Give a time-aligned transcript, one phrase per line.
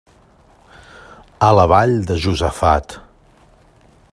[1.47, 2.97] A la vall de Josafat.